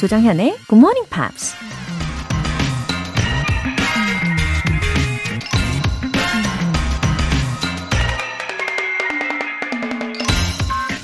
조정현의 0.00 0.56
Good 0.66 0.76
Morning 0.76 1.06
Pops. 1.10 1.54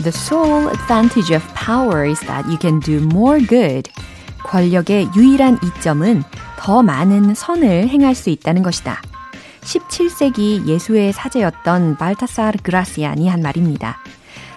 The 0.03 0.09
sole 0.09 0.71
advantage 0.71 1.31
of 1.31 1.45
power 1.55 2.09
is 2.09 2.21
that 2.21 2.49
you 2.49 2.57
can 2.59 2.81
do 2.81 2.97
more 3.13 3.39
good. 3.47 3.91
권력의 4.45 5.11
유일한 5.15 5.59
이점은 5.63 6.23
더 6.59 6.83
많은 6.83 7.35
선을 7.35 7.89
행할 7.89 8.15
수 8.15 8.31
있다는 8.31 8.63
것이다. 8.63 9.03
17세기 9.61 10.67
예수의 10.67 11.13
사제였던 11.13 11.99
발타사르 11.99 12.61
그라시안이 12.63 13.29
한 13.29 13.43
말입니다. 13.43 13.99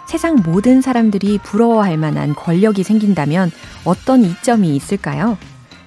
세상 0.10 0.38
모든 0.44 0.82
사람들이 0.82 1.38
부러워할 1.44 1.96
만한 1.96 2.34
권력이 2.34 2.82
생긴다면 2.82 3.52
어떤 3.86 4.24
이점이 4.24 4.76
있을까요? 4.76 5.38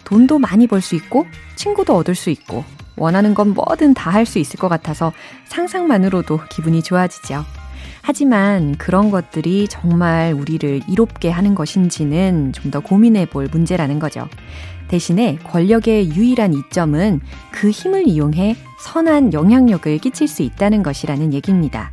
돈도 0.05 0.39
많이 0.39 0.69
벌 0.69 0.81
수 0.81 0.95
있고, 0.95 1.27
친구도 1.57 1.97
얻을 1.97 2.15
수 2.15 2.31
있고, 2.31 2.65
원하는 2.97 3.35
건 3.35 3.49
뭐든 3.53 3.95
다 3.95 4.13
할 4.13 4.25
수 4.25 4.39
있을 4.39 4.61
것 4.61 4.69
같아서 4.69 5.13
상상만으로도 5.47 6.39
기분이 6.51 6.85
좋아지죠. 6.85 7.45
하지만 8.03 8.77
그런 8.77 9.11
것들이 9.11 9.67
정말 9.69 10.33
우리를 10.33 10.83
이롭게 10.89 11.29
하는 11.29 11.57
것인지는 11.57 12.53
좀 12.53 12.71
더 12.71 12.79
고민해 12.79 13.27
볼 13.27 13.49
문제라는 13.51 13.99
거죠. 13.99 14.29
대신에 14.87 15.37
권력의 15.43 16.15
유일한 16.15 16.55
이점은 16.55 17.21
그 17.51 17.71
힘을 17.71 18.07
이용해 18.07 18.55
선한 18.79 19.33
영향력을 19.33 19.99
끼칠 19.99 20.29
수 20.29 20.43
있다는 20.43 20.85
것이라는 20.85 21.33
얘기입니다. 21.35 21.91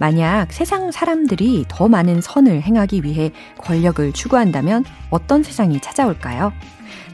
만약 0.00 0.52
세상 0.52 0.90
사람들이 0.90 1.64
더 1.68 1.88
많은 1.88 2.20
선을 2.20 2.62
행하기 2.62 3.02
위해 3.04 3.32
권력을 3.58 4.12
추구한다면 4.12 4.84
어떤 5.10 5.42
세상이 5.42 5.80
찾아올까요? 5.80 6.52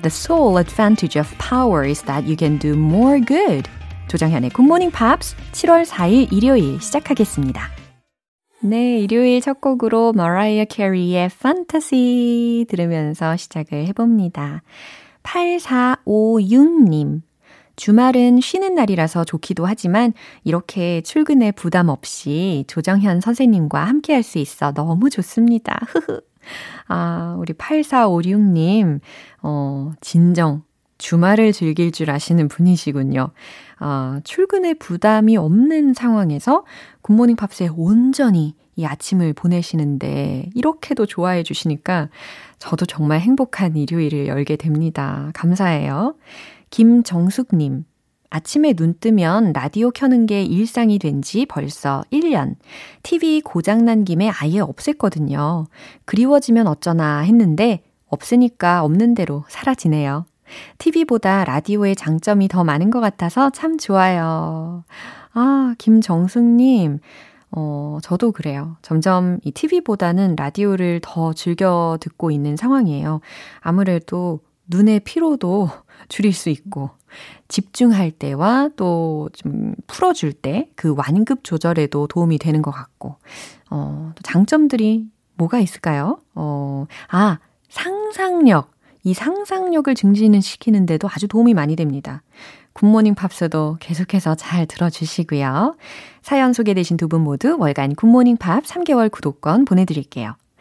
The 0.03 0.09
sole 0.09 0.59
advantage 0.59 1.19
of 1.19 1.29
power 1.39 1.87
is 1.87 2.03
that 2.03 2.27
you 2.27 2.37
can 2.39 2.59
do 2.59 2.73
more 2.73 3.21
good. 3.25 3.71
조정현의 4.09 4.51
Morning 4.59 4.95
Pops 4.95 5.35
7월 5.53 5.87
4일 5.87 6.31
일요일 6.33 6.81
시작하겠습니다. 6.81 7.71
네, 8.61 8.99
일요일 9.01 9.41
첫 9.41 9.61
곡으로 9.61 10.13
머라이어 10.13 10.65
캐리의 10.67 11.31
판타시 11.39 12.67
들으면서 12.69 13.37
시작을 13.37 13.87
해봅니다. 13.89 14.63
8456님. 15.23 17.21
주말은 17.77 18.41
쉬는 18.41 18.75
날이라서 18.75 19.25
좋기도 19.25 19.67
하지만 19.67 20.13
이렇게 20.45 21.01
출근에 21.03 21.53
부담 21.53 21.89
없이 21.89 22.65
조정현 22.69 23.21
선생님과 23.21 23.85
함께 23.85 24.13
할 24.15 24.23
수 24.23 24.39
있어 24.39 24.73
너무 24.73 25.11
좋습니다. 25.11 25.79
흐흐. 25.89 26.21
아, 26.89 27.37
우리 27.39 27.53
8456님, 27.55 29.01
어, 29.43 29.93
진정. 30.01 30.63
주말을 30.97 31.53
즐길 31.53 31.91
줄 31.93 32.11
아시는 32.11 32.49
분이시군요. 32.49 33.31
아, 33.79 34.21
출근에 34.25 34.75
부담이 34.75 35.37
없는 35.37 35.93
상황에서 35.93 36.65
굿모닝 37.03 37.37
팝스에 37.37 37.69
온전히 37.77 38.55
이 38.77 38.87
아침을 38.87 39.35
보내시는데 39.35 40.51
이렇게도 40.55 41.07
좋아해 41.07 41.43
주시니까 41.43 42.09
저도 42.59 42.87
정말 42.87 43.21
행복한 43.21 43.77
일요일을 43.77 44.27
열게 44.29 44.57
됩니다. 44.57 45.31
감사해요. 45.35 46.15
김정숙님, 46.75 47.85
아침에 48.31 48.73
눈 48.73 48.95
뜨면 48.99 49.53
라디오 49.53 49.93
켜는 49.93 50.27
게 50.27 50.43
일상이 50.43 50.99
된 50.99 51.23
지 51.23 51.47
벌써 51.47 52.03
1년. 52.11 52.57
TV 53.05 53.43
고장난 53.43 54.05
김에 54.05 54.29
아예 54.29 54.59
없앴거든요. 54.59 55.67
그리워지면 56.05 56.67
어쩌나 56.67 57.21
했는데 57.21 57.85
없으니까 58.09 58.83
없는 58.83 59.15
대로 59.15 59.45
사라지네요. 59.47 60.27
TV보다 60.79 61.45
라디오의 61.45 61.95
장점이 61.95 62.49
더 62.49 62.65
많은 62.65 62.91
것 62.91 62.99
같아서 62.99 63.51
참 63.51 63.79
좋아요. 63.79 64.83
아, 65.33 65.77
김정숙님. 65.79 66.99
어, 67.53 67.99
저도 68.03 68.33
그래요. 68.33 68.79
점점 68.83 69.39
이 69.45 69.53
TV보다는 69.53 70.35
라디오를 70.37 70.99
더 71.05 71.33
즐겨 71.35 71.99
듣고 72.01 72.33
있는 72.33 72.57
상황이에요. 72.57 73.21
아무래도 73.61 74.41
눈의 74.69 75.01
피로도 75.01 75.71
줄일 76.09 76.33
수 76.33 76.49
있고, 76.51 76.91
집중할 77.49 78.11
때와 78.11 78.71
또 78.77 79.29
좀 79.33 79.75
풀어줄 79.87 80.33
때 80.33 80.69
그 80.77 80.95
완급 80.97 81.45
조절에도 81.45 82.07
도움이 82.09 82.39
되는 82.39 82.63
것 82.63 82.71
같고, 82.71 83.17
어, 83.71 84.13
또 84.15 84.23
장점들이 84.23 85.07
뭐가 85.37 85.59
있을까요? 85.61 86.19
어, 86.35 86.87
아, 87.11 87.39
상상력. 87.69 88.71
이 89.07 89.13
상상력을 89.15 89.95
증진을 89.95 90.41
시키는데도 90.43 91.09
아주 91.13 91.29
도움이 91.29 91.53
많이 91.55 91.77
됩니다. 91.77 92.23
굿모닝 92.73 93.15
팝스도 93.15 93.77
계속해서 93.81 94.35
잘 94.35 94.67
들어주시고요. 94.67 95.77
사연 96.23 96.53
소개되신 96.53 96.97
두 96.97 97.09
분 97.09 97.21
모두 97.23 97.57
월간 97.59 97.95
굿모닝 97.97 98.39
팝 98.39 98.65
3개월 98.65 99.11
구독권 99.11 99.65
보내드릴게요. 99.67 100.37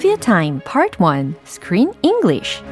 Review 0.00 0.16
Time 0.16 0.62
Part 0.62 0.98
1 0.98 1.36
Screen 1.44 1.92
English 2.00 2.62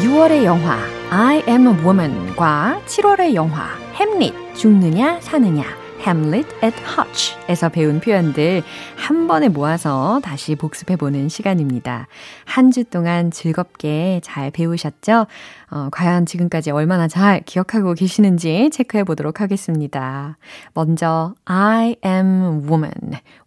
6월의 0.00 0.44
영화 0.44 0.78
I 1.10 1.42
Am 1.46 1.66
a 1.66 1.74
Woman과 1.84 2.80
7월의 2.86 3.34
영화 3.34 3.68
햄릿 3.96 4.32
죽느냐 4.54 5.20
사느냐 5.20 5.83
Hamlet 6.06 6.46
at 6.62 6.76
Hutch에서 6.84 7.70
배운 7.70 7.98
표현들 7.98 8.62
한 8.94 9.26
번에 9.26 9.48
모아서 9.48 10.20
다시 10.22 10.54
복습해보는 10.54 11.30
시간입니다. 11.30 12.08
한 12.44 12.70
주 12.70 12.84
동안 12.84 13.30
즐겁게 13.30 14.20
잘 14.22 14.50
배우셨죠? 14.50 15.26
어, 15.70 15.88
과연 15.90 16.26
지금까지 16.26 16.72
얼마나 16.72 17.08
잘 17.08 17.40
기억하고 17.40 17.94
계시는지 17.94 18.68
체크해 18.70 19.04
보도록 19.04 19.40
하겠습니다. 19.40 20.36
먼저 20.74 21.34
I 21.46 21.96
am 22.04 22.64
woman 22.68 22.92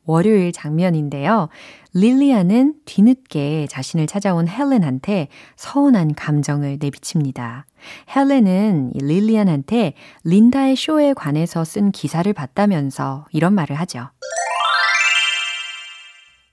월요일 0.06 0.52
장면인데요. 0.52 1.50
릴리아는 1.94 2.74
뒤늦게 2.86 3.68
자신을 3.70 4.08
찾아온 4.08 4.48
헬렌한테 4.48 5.28
서운한 5.58 6.16
감정을 6.16 6.78
내비칩니다. 6.80 7.67
헬렌은 8.16 8.92
릴리안한테 8.96 9.94
린다의 10.24 10.76
쇼에 10.76 11.14
관해서 11.14 11.64
쓴 11.64 11.92
기사를 11.92 12.32
봤다면서 12.32 13.26
이런 13.32 13.54
말을 13.54 13.76
하죠. 13.78 14.10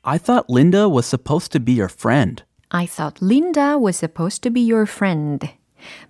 I 0.02 0.18
thought 0.18 0.46
Linda 0.50 0.86
was 0.86 1.06
supposed 1.06 1.50
to 1.52 1.64
be 1.64 1.80
your 1.80 1.92
friend. 1.92 2.44
I 2.70 2.86
thought 2.86 3.24
Linda 3.24 3.78
was 3.78 3.96
supposed 3.96 4.42
to 4.42 4.52
be 4.52 4.70
your 4.70 4.86
friend. 4.88 5.48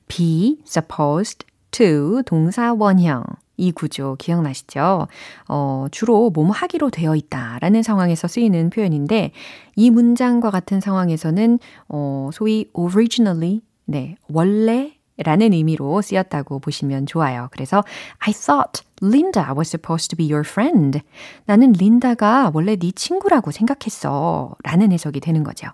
be 0.08 0.58
supposed 0.66 1.46
to 1.70 2.22
동사 2.24 2.72
원형 2.72 3.24
이 3.56 3.70
구조 3.70 4.16
기억나시죠? 4.18 5.06
어, 5.48 5.86
주로 5.90 6.30
뭐뭐 6.30 6.50
하기로 6.50 6.90
되어 6.90 7.14
있다 7.14 7.58
라는 7.60 7.82
상황에서 7.82 8.26
쓰이는 8.26 8.70
표현인데 8.70 9.32
이 9.76 9.90
문장과 9.90 10.50
같은 10.50 10.80
상황에서는 10.80 11.58
어, 11.88 12.30
소위 12.32 12.68
originally, 12.76 13.60
네, 13.84 14.16
원래 14.28 14.93
라는 15.18 15.52
의미로 15.52 16.02
쓰였다고 16.02 16.58
보시면 16.58 17.06
좋아요. 17.06 17.48
그래서 17.52 17.84
I 18.18 18.32
thought 18.32 18.82
Linda 19.02 19.44
was 19.56 19.68
supposed 19.68 20.08
to 20.10 20.16
be 20.16 20.26
your 20.32 20.46
friend. 20.46 21.00
나는 21.46 21.72
린다가 21.72 22.50
원래 22.52 22.76
네 22.76 22.90
친구라고 22.90 23.50
생각했어. 23.50 24.54
라는 24.64 24.90
해석이 24.92 25.20
되는 25.20 25.44
거죠. 25.44 25.68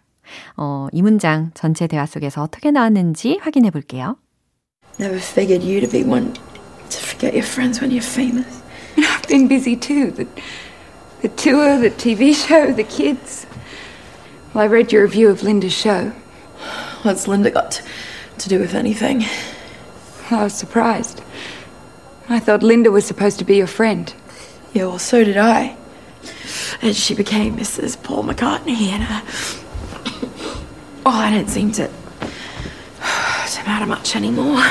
어, 0.57 0.89
이 0.93 1.03
문장 1.03 1.51
전체 1.55 1.87
대화 1.87 2.07
속에서 2.07 2.43
어떻게 2.43 2.71
나왔는지 2.71 3.39
확인해 3.41 3.71
볼게요. 3.71 4.17
Never 4.99 5.19
figured 5.19 5.65
you 5.65 5.81
to 5.81 5.91
be 5.91 6.03
one 6.03 6.35
to 6.35 6.99
forget 7.01 7.33
your 7.35 7.47
friends 7.47 7.81
when 7.81 7.91
you're 7.91 8.03
famous. 8.03 8.63
You 8.97 9.05
know, 9.05 9.11
I've 9.11 9.29
been 9.29 9.49
busy 9.49 9.77
too. 9.77 10.11
The, 10.11 10.27
the 11.23 11.29
tour, 11.29 11.79
the 11.79 11.91
TV 11.91 12.35
show, 12.35 12.73
the 12.73 12.85
kids. 12.85 13.47
Well, 14.53 14.65
I 14.65 14.67
read 14.67 14.93
your 14.93 15.03
review 15.05 15.31
of 15.31 15.43
Linda's 15.43 15.73
show. 15.73 16.13
What's 17.03 17.27
Linda 17.27 17.51
got 17.51 17.71
to 17.71 17.83
do 18.49 18.59
with 18.59 18.75
anything? 18.75 19.25
I 20.31 20.45
was 20.45 20.55
surprised. 20.55 21.21
I 22.29 22.39
thought 22.39 22.63
Linda 22.63 22.91
was 22.91 23.05
supposed 23.05 23.39
to 23.41 23.45
be 23.45 23.57
your 23.57 23.67
friend. 23.67 24.13
Yeah, 24.73 24.85
well, 24.87 24.99
so 24.99 25.25
did 25.25 25.37
I. 25.37 25.77
And 26.81 26.95
she 26.95 27.15
became 27.15 27.57
Mrs. 27.57 28.01
Paul 28.03 28.25
McCartney, 28.25 28.89
and 28.89 29.03
uh, 29.03 29.21
oh, 31.05 31.11
I 31.11 31.31
don't 31.31 31.49
seem 31.49 31.73
to 31.73 31.89
to 32.21 33.65
matter 33.67 33.87
much 33.87 34.15
anymore. 34.15 34.65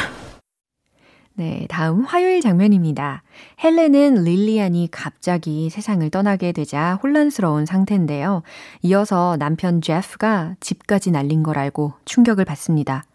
네, 1.40 1.66
다음 1.70 2.04
화요일 2.04 2.42
장면입니다. 2.42 3.24
헬렌은 3.64 4.26
릴리안이 4.26 4.90
갑자기 4.92 5.70
세상을 5.70 6.10
떠나게 6.10 6.52
되자 6.52 7.00
혼란스러운 7.02 7.66
상태인데요. 7.66 8.44
이어서 8.82 9.38
남편 9.40 9.82
제프가 9.82 10.58
집까지 10.60 11.12
날린 11.12 11.42
걸 11.42 11.58
알고 11.58 11.94
충격을 12.04 12.44
받습니다. 12.44 13.06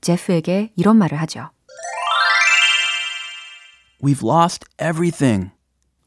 제프에게 0.00 0.72
이런 0.76 0.96
말을 0.96 1.20
하죠. 1.20 1.50
We've 4.02 4.26
lost 4.26 4.64
everything. 4.82 5.50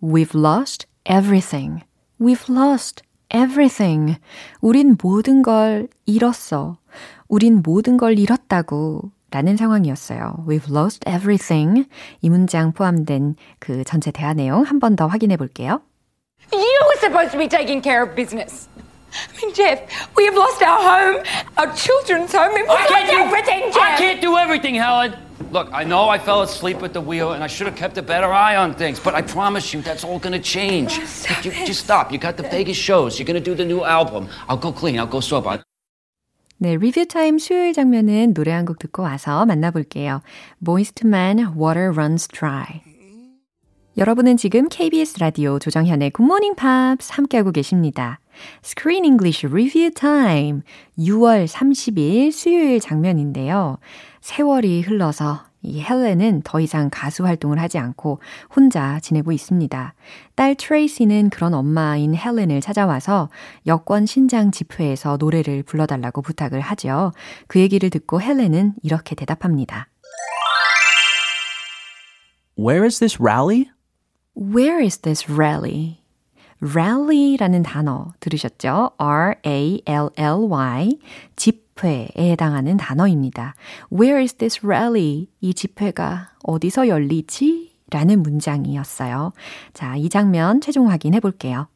We've 0.01 0.35
lost 0.35 0.87
everything. 1.07 1.83
We've 2.19 2.49
lost 2.49 3.03
everything. 3.31 4.17
우린 4.61 4.97
모든 4.99 5.43
걸 5.43 5.89
잃었어. 6.07 6.79
우린 7.27 7.61
모든 7.61 7.97
걸 7.97 8.17
잃었다고. 8.17 9.11
라는 9.30 9.56
상황이었어요. 9.56 10.44
We've 10.46 10.68
lost 10.70 11.00
everything. 11.08 11.86
이 12.20 12.28
문장 12.30 12.72
포함된 12.72 13.36
그 13.58 13.82
전체 13.84 14.10
대화 14.10 14.34
내용 14.34 14.62
한 14.62 14.78
번 14.78 14.94
더 14.96 15.06
확인해 15.06 15.36
볼게요. 15.36 15.80
You 16.52 16.60
were 16.86 16.98
supposed 17.00 17.32
to 17.32 17.38
be 17.38 17.48
taking 17.48 17.80
care 17.82 18.02
of 18.02 18.14
business. 18.14 18.68
I 19.12 19.36
mean, 19.40 19.54
Jeff, 19.54 19.80
we 20.16 20.24
have 20.24 20.34
lost 20.36 20.62
our 20.62 20.80
home, 20.80 21.22
our 21.58 21.72
children's 21.74 22.32
home, 22.32 22.54
and 22.56 22.64
we've 22.64 22.68
lost 22.68 22.90
everything, 22.92 23.70
Jeff. 23.72 23.82
I 23.82 23.96
can't 23.96 24.20
do 24.20 24.36
everything, 24.36 24.74
Helen. 24.74 25.14
Look, 25.50 25.68
I 25.72 25.84
know 25.84 26.08
I 26.08 26.18
fell 26.18 26.40
asleep 26.42 26.82
at 26.82 26.94
the 26.94 27.00
wheel 27.00 27.32
and 27.32 27.44
I 27.44 27.46
should 27.46 27.66
have 27.66 27.76
kept 27.76 27.98
a 27.98 28.02
better 28.02 28.32
eye 28.32 28.56
on 28.56 28.72
things, 28.74 28.98
but 29.00 29.14
I 29.14 29.20
promise 29.20 29.74
you 29.74 29.82
that's 29.82 30.02
all 30.04 30.18
gonna 30.18 30.38
change. 30.40 30.98
stop 31.04 31.44
you, 31.44 31.52
it. 31.52 31.66
just 31.66 31.84
stop. 31.84 32.10
You 32.12 32.16
got 32.18 32.36
the 32.38 32.42
Vegas 32.44 32.76
shows. 32.78 33.18
You're 33.18 33.26
gonna 33.26 33.40
do 33.40 33.54
the 33.54 33.64
new 33.66 33.84
album. 33.84 34.28
I'll 34.48 34.56
go 34.56 34.72
clean. 34.72 34.98
I'll 34.98 35.06
go 35.06 35.20
sober. 35.20 35.62
네, 36.59 36.75
리뷰 36.75 37.05
타임 37.05 37.37
수요일 37.37 37.73
장면은 37.73 38.33
노래 38.33 38.51
한 38.51 38.65
곡 38.65 38.79
듣고 38.79 39.03
와서 39.03 39.45
만나볼게요. 39.45 40.21
Man, 41.05 41.39
Water 41.55 41.91
Runs 41.93 42.27
Dry. 42.29 42.81
여러분은 43.97 44.37
지금 44.37 44.67
KBS 44.69 45.19
라디오 45.19 45.57
조정현의 45.59 46.11
Good 46.15 46.23
Morning 46.23 46.55
Pops 46.55 47.11
함께하고 47.13 47.51
계십니다. 47.51 48.19
Screen 48.63 49.05
English 49.05 49.45
Review 49.47 49.91
Time 49.91 50.61
6월 50.99 51.47
30일 51.47 52.31
수요일 52.31 52.79
장면인데요. 52.79 53.77
세월이 54.21 54.81
흘러서 54.81 55.46
이 55.61 55.81
헬렌은 55.81 56.41
더 56.43 56.59
이상 56.59 56.89
가수 56.91 57.25
활동을 57.25 57.59
하지 57.59 57.77
않고 57.77 58.19
혼자 58.55 58.99
지내고 58.99 59.31
있습니다. 59.31 59.93
딸 60.35 60.55
트레이시는 60.55 61.29
그런 61.29 61.53
엄마인 61.53 62.15
헬렌을 62.15 62.61
찾아와서 62.61 63.29
여권 63.65 64.05
신장 64.05 64.51
집회에서 64.51 65.17
노래를 65.17 65.63
불러달라고 65.63 66.21
부탁을 66.21 66.61
하죠. 66.61 67.11
그 67.47 67.59
얘기를 67.59 67.89
듣고 67.89 68.21
헬렌은 68.21 68.73
이렇게 68.83 69.15
대답합니다. 69.15 69.87
Where 72.57 72.85
is 72.85 72.99
this 72.99 73.21
rally? 73.21 73.69
Where 74.35 74.83
is 74.83 74.99
this 74.99 75.31
rally? 75.31 76.01
rally라는 76.59 77.63
단어 77.63 78.13
들으셨죠? 78.19 78.91
R-A-L-L-Y 78.97 80.99
집 81.35 81.66
회에 81.82 82.08
해당하는 82.16 82.76
단어입니다. 82.76 83.54
Where 83.92 84.20
is 84.20 84.34
this 84.34 84.60
rally? 84.64 85.28
이 85.40 85.54
집회가 85.54 86.30
어디서 86.44 86.88
열리지? 86.88 87.72
라는 87.90 88.22
문장이었어요. 88.22 89.32
자, 89.74 89.96
이 89.96 90.08
장면 90.08 90.60
최종 90.60 90.90
확인해 90.90 91.20
볼게요. 91.20 91.68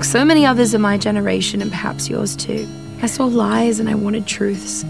So 0.00 0.22
many 0.22 0.46
others 0.46 0.74
of 0.74 0.80
my 0.80 0.98
generation, 0.98 1.60
and 1.60 1.70
perhaps 1.70 2.10
yours 2.10 2.36
too. 2.36 2.66
I 3.02 3.06
saw 3.06 3.26
lies 3.26 3.80
and 3.80 3.90
I 3.90 3.94
wanted 3.94 4.26
truths. 4.26 4.84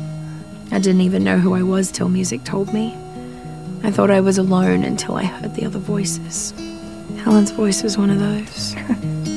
I 0.72 0.78
didn't 0.78 1.00
even 1.00 1.25
know 1.25 1.38
who 1.38 1.55
I 1.55 1.62
was 1.62 1.90
till 1.90 2.08
music 2.08 2.44
told 2.44 2.72
me. 2.72 2.94
I 3.82 3.90
thought 3.90 4.11
I 4.11 4.20
was 4.20 4.38
alone 4.38 4.84
until 4.84 5.17
I 5.17 5.25
heard 5.25 5.55
the 5.55 5.64
other 5.64 5.81
voices. 5.81 6.52
Helen's 7.25 7.50
voice 7.50 7.82
was 7.82 7.96
one 7.96 8.11
of 8.11 8.19
those. 8.20 8.76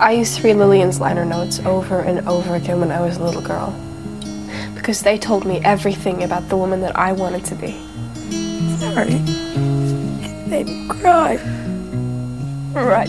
I 0.00 0.12
used 0.12 0.36
to 0.36 0.42
read 0.42 0.56
Lillian's 0.56 1.00
liner 1.00 1.24
notes 1.24 1.58
over 1.60 2.00
and 2.00 2.26
over 2.28 2.54
again 2.54 2.80
when 2.80 2.92
I 2.92 3.00
was 3.00 3.16
a 3.16 3.24
little 3.24 3.40
girl. 3.40 3.74
Because 4.74 5.02
they 5.02 5.18
told 5.18 5.46
me 5.46 5.60
everything 5.64 6.22
about 6.22 6.48
the 6.48 6.56
woman 6.56 6.80
that 6.82 6.96
I 6.96 7.12
wanted 7.12 7.44
to 7.46 7.54
be. 7.54 7.72
Sorry. 8.76 9.16
It 10.20 10.48
made 10.48 10.66
me 10.66 10.88
cry. 10.88 11.36
Right. 12.74 13.08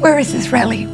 Where 0.00 0.18
is 0.18 0.32
this 0.32 0.50
rally? 0.50 0.88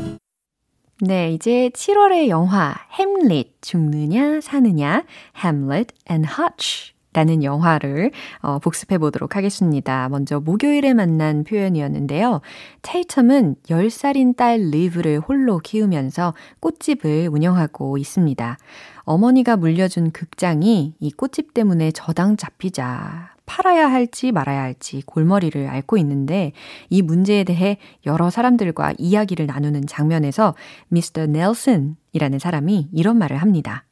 네, 1.01 1.35
이제 1.35 1.71
7월의 1.75 2.29
영화 2.29 2.75
햄릿 2.99 3.61
죽느냐 3.61 4.41
사느냐 4.41 5.05
Hamlet 5.45 5.93
and 6.11 6.27
Hutch 6.27 6.95
라는 7.14 7.44
영화를 7.44 8.12
어, 8.42 8.60
복습해 8.60 8.98
보도록 8.98 9.36
하겠습니다. 9.36 10.08
먼저 10.10 10.40
목요일에 10.40 10.94
만난 10.94 11.44
표현이었는데요. 11.44 12.42
테이텀은 12.84 13.56
10살인 13.64 14.36
딸 14.38 14.60
리브를 14.72 15.20
홀로 15.20 15.60
키우면서 15.60 16.34
꽃집을 16.62 17.30
운영하고 17.32 17.98
있습니다. 17.98 18.58
어머니가 19.04 19.58
물려준 19.58 20.12
극장이 20.12 20.96
이 21.00 21.12
꽃집 21.12 21.54
때문에 21.54 21.92
저당 21.92 22.38
잡히자 22.38 23.32
팔아야 23.46 23.92
할지 23.92 24.32
말아야 24.32 24.62
할지 24.62 25.02
골머리를 25.06 25.68
앓고 25.68 25.98
있는데 25.98 26.54
이 26.90 27.02
문제에 27.02 27.44
대해 27.44 27.78
여러 28.06 28.30
사람들과 28.30 28.94
이야기를 28.98 29.48
나누는 29.48 29.88
장면에서 29.88 30.56
미스터 30.88 31.26
넬슨이라는 31.26 32.40
사람이 32.40 32.90
이런 32.94 33.18
말을 33.18 33.38
합니다. 33.38 33.84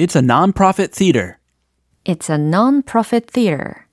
It's 0.00 0.16
a 0.16 0.22
non-profit 0.22 0.92
theater. 0.94 1.36
It's 2.06 2.30
a 2.30 2.38
non-profit 2.38 3.26
theater. 3.30 3.86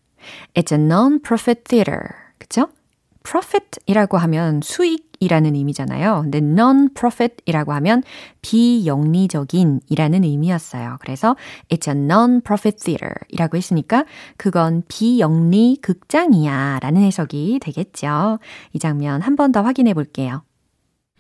It's 0.56 0.72
a 0.72 0.78
non-profit 0.80 1.64
theater. 1.66 2.00
그쵸? 2.40 2.70
profit이라고 3.24 4.18
하면 4.20 4.62
수익이라는 4.64 5.54
의미잖아요. 5.54 6.22
근데 6.24 6.38
non-profit이라고 6.38 7.74
하면 7.74 8.04
비영리적인이라는 8.42 10.24
의미였어요. 10.24 10.96
그래서 11.02 11.36
it's 11.70 11.90
a 11.90 12.00
non-profit 12.02 12.78
theater이라고 12.80 13.58
했으니까 13.58 14.06
그건 14.38 14.84
비영리 14.88 15.80
극장이야 15.82 16.80
라는 16.82 17.02
해석이 17.02 17.60
되겠죠. 17.62 18.40
이 18.72 18.80
장면 18.80 19.22
한 19.22 19.36
번 19.36 19.52
더 19.52 19.62
확인해 19.62 19.94
볼게요. 19.94 20.44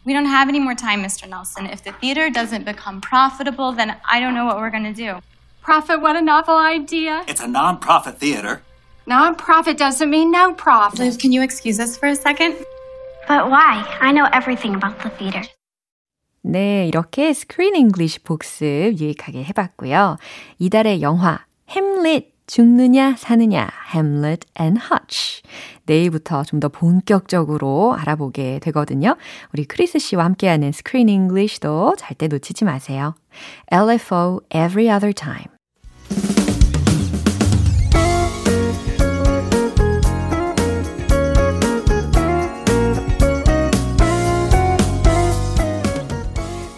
We 0.06 0.12
don't 0.12 0.26
have 0.26 0.48
any 0.48 0.58
more 0.58 0.74
time, 0.74 1.02
Mr. 1.02 1.28
Nelson. 1.28 1.66
If 1.66 1.84
the 1.84 1.92
theater 1.92 2.28
doesn't 2.28 2.64
become 2.64 3.00
profitable, 3.00 3.72
then 3.72 3.96
I 4.10 4.18
don't 4.18 4.34
know 4.34 4.44
what 4.44 4.56
we're 4.56 4.70
going 4.70 4.84
to 4.84 4.92
do. 4.92 5.20
Profit, 5.62 6.00
what 6.00 6.16
a 6.16 6.20
novel 6.22 6.56
idea. 6.56 7.24
It's 7.28 7.40
a 7.40 7.46
non-profit 7.46 8.18
theater. 8.18 8.62
Non-profit 9.06 9.78
doesn't 9.78 10.10
mean 10.10 10.30
no 10.32 10.54
profit. 10.54 10.98
Liz, 10.98 11.16
can 11.16 11.30
you 11.30 11.42
excuse 11.42 11.78
us 11.78 11.96
for 11.96 12.08
a 12.08 12.16
second? 12.16 12.56
But 13.28 13.48
why? 13.48 13.86
I 14.00 14.10
know 14.12 14.28
everything 14.32 14.74
about 14.74 15.00
the 15.02 15.10
theater. 15.10 15.42
네, 16.44 16.88
이렇게 16.88 17.32
스크린 17.32 17.76
잉글리시 17.76 18.24
복습 18.24 18.98
유익하게 18.98 19.44
해봤고요. 19.44 20.16
이달의 20.58 21.00
영화 21.00 21.46
햄릿 21.70 22.32
죽느냐 22.47 23.15
사느냐 23.17 23.69
Hamlet 23.93 24.47
and 24.59 24.79
Hutch. 24.81 25.43
내일부터 25.85 26.43
좀 26.43 26.59
더 26.59 26.69
본격적으로 26.69 27.93
알아보게 27.93 28.59
되거든요. 28.63 29.15
우리 29.53 29.65
크리스 29.65 29.99
씨와 29.99 30.25
함께하는 30.25 30.69
Screen 30.69 31.09
English도 31.09 31.95
절대 31.97 32.27
놓치지 32.27 32.65
마세요. 32.65 33.13
LFO 33.71 34.41
Every 34.49 34.87
Other 34.87 35.13
Time 35.13 35.45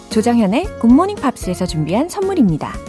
조장현의 0.09 0.79
굿모닝 0.79 1.17
팝스에서 1.17 1.65
준비한 1.65 2.09
선물입니다. 2.09 2.88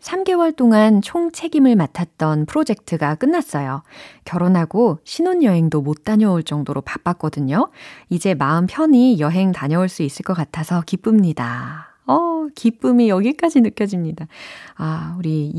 3개월 0.00 0.54
동안 0.54 1.02
총 1.02 1.32
책임을 1.32 1.76
맡았던 1.76 2.46
프로젝트가 2.46 3.14
끝났어요. 3.16 3.82
결혼하고 4.24 4.98
신혼여행도 5.04 5.80
못 5.82 6.04
다녀올 6.04 6.42
정도로 6.42 6.80
바빴거든요. 6.82 7.68
이제 8.08 8.34
마음 8.34 8.66
편히 8.66 9.18
여행 9.18 9.52
다녀올 9.52 9.88
수 9.88 10.02
있을 10.02 10.22
것 10.24 10.34
같아서 10.34 10.82
기쁩니다. 10.86 11.96
어, 12.06 12.46
기쁨이 12.54 13.08
여기까지 13.08 13.60
느껴집니다. 13.60 14.26
아, 14.76 15.14
우리 15.18 15.52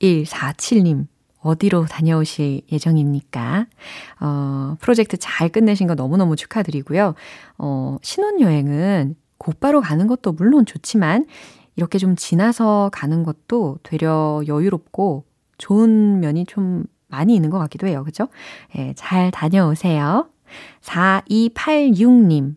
6147님. 0.00 1.06
어디로 1.44 1.84
다녀오실 1.84 2.62
예정입니까? 2.72 3.66
어, 4.20 4.76
프로젝트 4.80 5.18
잘 5.18 5.50
끝내신 5.50 5.86
거 5.86 5.94
너무너무 5.94 6.36
축하드리고요. 6.36 7.14
어, 7.58 7.98
신혼여행은 8.02 9.14
곧바로 9.36 9.82
가는 9.82 10.06
것도 10.06 10.32
물론 10.32 10.64
좋지만 10.64 11.26
이렇게 11.76 11.98
좀 11.98 12.16
지나서 12.16 12.90
가는 12.92 13.22
것도 13.22 13.78
되려 13.82 14.42
여유롭고 14.46 15.24
좋은 15.58 16.20
면이 16.20 16.46
좀 16.46 16.84
많이 17.08 17.34
있는 17.34 17.50
것 17.50 17.58
같기도 17.58 17.86
해요. 17.86 18.02
그죠? 18.04 18.28
예, 18.76 18.92
잘 18.96 19.30
다녀오세요. 19.30 20.28
4286님. 20.82 22.56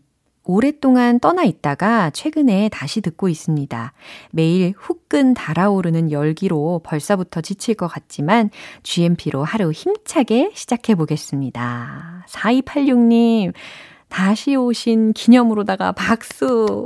오랫동안 0.50 1.20
떠나 1.20 1.44
있다가 1.44 2.08
최근에 2.08 2.70
다시 2.70 3.02
듣고 3.02 3.28
있습니다. 3.28 3.92
매일 4.30 4.72
후끈 4.78 5.34
달아오르는 5.34 6.10
열기로 6.10 6.80
벌써부터 6.84 7.42
지칠 7.42 7.74
것 7.74 7.86
같지만 7.86 8.48
GMP로 8.82 9.44
하루 9.44 9.70
힘차게 9.70 10.52
시작해 10.54 10.94
보겠습니다. 10.94 12.24
4286님, 12.30 13.52
다시 14.08 14.56
오신 14.56 15.12
기념으로다가 15.12 15.92
박수! 15.92 16.82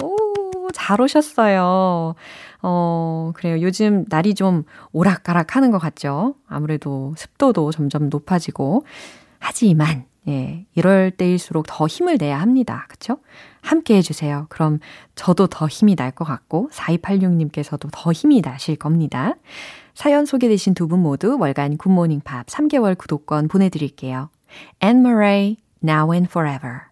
잘 0.73 1.01
오셨어요. 1.01 2.15
어, 2.63 3.33
그래요. 3.35 3.61
요즘 3.63 4.05
날이 4.09 4.35
좀 4.35 4.65
오락가락 4.93 5.57
하는 5.57 5.71
것 5.71 5.79
같죠? 5.79 6.35
아무래도 6.49 7.15
습도도 7.17 7.73
점점 7.73 8.09
높아지고. 8.09 8.85
하지만, 9.39 10.05
예, 10.29 10.65
이럴 10.75 11.11
때일수록 11.11 11.67
더 11.69 11.87
힘을 11.89 12.17
내야 12.19 12.41
합니다. 12.41 12.87
그쵸? 12.89 13.19
함께 13.61 13.97
해주세요. 13.97 14.47
그럼 14.51 14.79
저도 15.17 15.49
더 15.49 15.67
힘이 15.67 15.95
날 15.97 16.13
것 16.13 16.25
같고, 16.25 16.69
4286님께서도 16.73 17.89
더 17.93 18.13
힘이 18.13 18.41
나실 18.41 18.77
겁니다. 18.77 19.35
사연 19.95 20.25
소개되신 20.27 20.75
두 20.75 20.87
분 20.87 21.01
모두 21.01 21.37
월간 21.39 21.77
굿모닝 21.77 22.21
팝 22.25 22.47
3개월 22.47 22.97
구독권 22.97 23.49
보내드릴게요. 23.49 24.31
Anne 24.83 25.01
Murray, 25.01 25.57
Now 25.83 26.13
and 26.13 26.29
Forever. 26.31 26.92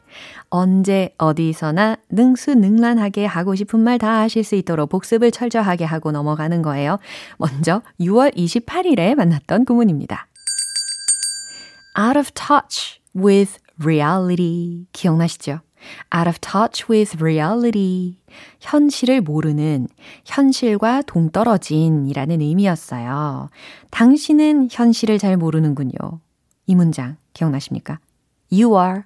언제 0.51 1.15
어디서나 1.17 1.95
능수능란하게 2.09 3.25
하고 3.25 3.55
싶은 3.55 3.79
말 3.79 3.97
다 3.97 4.19
하실 4.19 4.43
수 4.43 4.55
있도록 4.55 4.89
복습을 4.89 5.31
철저하게 5.31 5.85
하고 5.85 6.11
넘어가는 6.11 6.61
거예요. 6.61 6.97
먼저 7.37 7.81
6월 7.99 8.35
28일에 8.35 9.15
만났던 9.15 9.65
구문입니다. 9.65 10.27
out 11.99 12.17
of 12.17 12.31
touch 12.33 12.99
with 13.15 13.57
reality. 13.81 14.85
기억나시죠? 14.91 15.59
out 16.15 16.27
of 16.27 16.39
touch 16.39 16.85
with 16.89 17.17
reality. 17.21 18.17
현실을 18.59 19.21
모르는, 19.21 19.87
현실과 20.25 21.01
동떨어진 21.03 22.07
이라는 22.07 22.41
의미였어요. 22.41 23.49
당신은 23.89 24.69
현실을 24.71 25.17
잘 25.17 25.37
모르는군요. 25.37 26.19
이 26.65 26.75
문장 26.75 27.17
기억나십니까? 27.33 27.99
You 28.51 28.77
are 28.79 29.03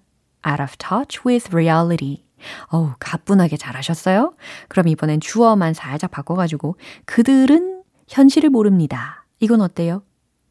out 0.47 0.61
of 0.61 0.77
touch 0.77 1.21
with 1.25 1.49
reality. 1.53 2.23
어우, 2.67 2.91
가뿐하게 2.99 3.57
잘하셨어요? 3.57 4.33
그럼 4.67 4.87
이번엔 4.87 5.19
주어만 5.19 5.73
살짝 5.73 6.11
바꿔가지고 6.11 6.75
그들은 7.05 7.83
현실을 8.07 8.49
모릅니다. 8.49 9.25
이건 9.39 9.61
어때요? 9.61 10.03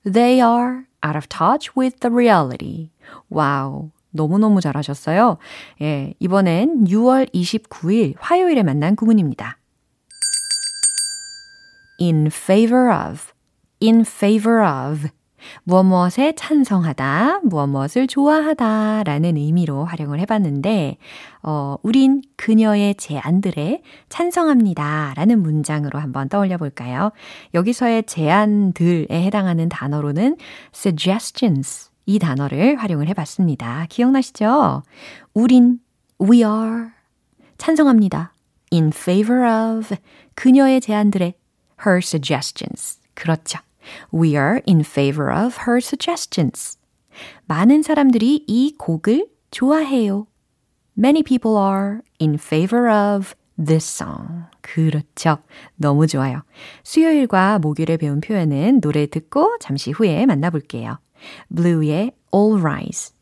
They 0.05 0.41
are 0.41 0.85
out 1.05 1.17
of 1.17 1.27
touch 1.29 1.71
with 1.77 1.99
the 2.01 2.13
reality. 2.13 2.91
와우. 3.29 3.91
너무너무 4.11 4.61
잘하셨어요. 4.61 5.39
예, 5.83 6.15
이번엔 6.21 6.85
6월 6.85 7.29
29일 7.35 8.15
화요일에 8.19 8.63
만난 8.63 8.95
구문입니다. 8.95 9.59
in 12.01 12.27
favor 12.27 12.91
of, 12.91 13.33
in 13.81 14.05
favor 14.05 14.63
of. 14.63 15.11
무엇 15.65 15.85
무엇에 15.85 16.33
찬성하다, 16.37 17.41
무엇 17.45 17.67
무엇을 17.69 18.07
좋아하다 18.07 19.05
라는 19.05 19.37
의미로 19.37 19.85
활용을 19.85 20.21
해봤는데, 20.21 20.97
어, 21.43 21.77
우린 21.83 22.23
그녀의 22.37 22.95
제안들에 22.97 23.83
찬성합니다 24.09 25.15
라는 25.17 25.43
문장으로 25.43 25.99
한번 25.99 26.29
떠올려 26.29 26.57
볼까요? 26.57 27.13
여기서의 27.55 28.05
제안들에 28.05 29.07
해당하는 29.11 29.69
단어로는 29.69 30.37
suggestions 30.75 31.91
이 32.07 32.19
단어를 32.19 32.77
활용을 32.77 33.09
해봤습니다. 33.09 33.87
기억나시죠? 33.89 34.83
우린 35.33 35.79
we 36.21 36.39
are 36.39 36.89
찬성합니다. 37.59 38.33
in 38.73 38.89
favor 38.89 39.45
of 39.45 39.97
그녀의 40.35 40.81
제안들에 40.81 41.35
her 41.87 41.99
suggestions. 41.99 43.01
그렇죠. 43.15 43.59
We 44.13 44.37
are 44.37 44.61
in 44.67 44.81
favor 44.81 45.31
of 45.31 45.57
her 45.67 45.79
suggestions. 45.79 46.79
많은 47.47 47.83
사람들이 47.83 48.45
이 48.47 48.75
곡을 48.79 49.29
좋아해요. 49.51 50.27
Many 50.99 51.23
people 51.23 51.57
are 51.57 52.01
in 52.21 52.35
favor 52.35 52.89
of 52.89 53.35
this 53.57 53.85
song. 53.85 54.45
그렇죠. 54.61 55.39
너무 55.77 56.07
좋아요. 56.07 56.43
수요일과 56.83 57.59
목요일에 57.59 57.97
배운 57.97 58.21
표현은 58.21 58.81
노래 58.81 59.07
듣고 59.07 59.57
잠시 59.61 59.91
후에 59.91 60.27
만나볼게요. 60.27 60.99
Blue의 61.55 62.13
All 62.35 62.61
Rise. 62.61 63.15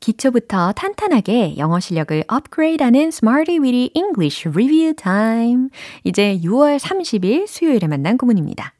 기초부터 0.00 0.72
탄탄하게 0.72 1.56
영어 1.58 1.78
실력을 1.78 2.24
업그레이드하는 2.26 3.08
Smarty 3.08 3.60
Weedy 3.60 3.90
English 3.94 4.48
Review 4.48 4.94
Time. 4.94 5.68
이제 6.02 6.40
6월 6.42 6.78
30일 6.78 7.46
수요일에 7.46 7.86
만난 7.86 8.18
구문입니다. 8.18 8.74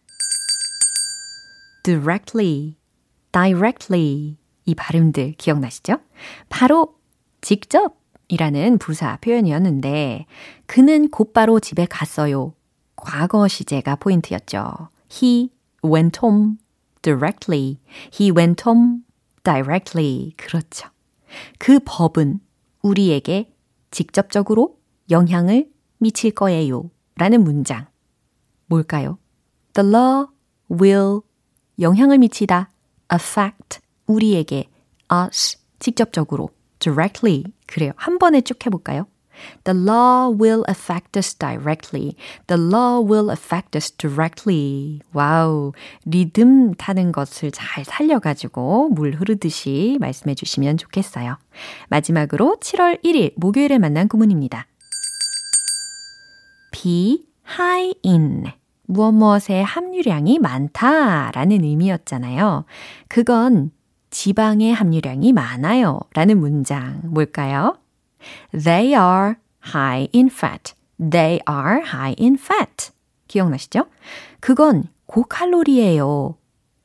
Directly, 1.82 2.76
directly 3.32 4.36
이 4.64 4.74
발음들 4.74 5.32
기억나시죠? 5.32 5.98
바로 6.48 6.96
직접 7.40 8.00
이라는 8.28 8.78
부사 8.78 9.18
표현이었는데 9.20 10.26
그는 10.66 11.10
곧바로 11.10 11.60
집에 11.60 11.86
갔어요. 11.86 12.54
과거 12.96 13.48
시제가 13.48 13.96
포인트였죠. 13.96 14.88
He 15.10 15.50
went 15.84 16.20
home 16.22 16.56
directly. 17.02 17.78
He 18.18 18.30
went 18.30 18.62
home 18.66 19.00
directly. 19.42 20.32
그렇죠. 20.36 20.88
그 21.58 21.80
법은 21.84 22.40
우리에게 22.82 23.52
직접적으로 23.90 24.78
영향을 25.10 25.68
미칠 25.98 26.30
거예요. 26.30 26.90
라는 27.16 27.44
문장. 27.44 27.86
뭘까요? 28.66 29.18
The 29.74 29.88
law 29.88 30.26
will 30.70 31.20
영향을 31.80 32.18
미치다. 32.18 32.70
affect 33.12 33.80
우리에게 34.06 34.68
us 35.12 35.58
직접적으로 35.78 36.50
directly 36.78 37.44
그래요. 37.66 37.92
한 37.96 38.18
번에 38.18 38.40
쭉 38.40 38.64
해볼까요? 38.64 39.06
The 39.64 39.76
law 39.76 40.30
will 40.30 40.62
affect 40.68 41.16
us 41.18 41.34
directly. 41.34 42.14
The 42.46 42.60
law 42.60 43.00
will 43.02 43.30
affect 43.30 43.76
us 43.76 43.90
directly. 43.90 45.00
와우. 45.12 45.72
리듬 46.04 46.74
타는 46.74 47.12
것을 47.12 47.50
잘 47.50 47.84
살려가지고 47.84 48.90
물 48.90 49.14
흐르듯이 49.14 49.96
말씀해 50.00 50.34
주시면 50.34 50.76
좋겠어요. 50.76 51.38
마지막으로 51.88 52.58
7월 52.60 53.02
1일 53.02 53.32
목요일에 53.36 53.78
만난 53.78 54.08
구문입니다. 54.08 54.66
be 56.72 57.24
high 57.58 57.94
in. 58.04 58.61
무엇 58.86 59.12
무엇의 59.12 59.64
함유량이 59.64 60.38
많다라는 60.38 61.64
의미였잖아요. 61.64 62.64
그건 63.08 63.70
지방의 64.10 64.74
함유량이 64.74 65.32
많아요 65.32 66.00
라는 66.14 66.38
문장 66.38 67.00
뭘까요? 67.04 67.78
They 68.52 68.94
are 68.94 69.34
high 69.74 70.08
in 70.14 70.26
fat. 70.26 70.74
They 70.98 71.40
are 71.48 71.80
high 71.82 72.14
in 72.20 72.34
fat. 72.34 72.92
기억나시죠? 73.28 73.86
그건 74.40 74.84
고칼로리예요. 75.06 76.36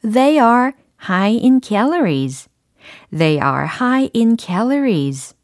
They 0.02 0.40
are 0.40 0.72
high 1.10 1.38
in 1.44 1.60
calories. 1.62 2.48
They 3.12 3.40
are 3.40 3.66
high 3.66 4.10
in 4.16 4.38
calories. 4.38 5.37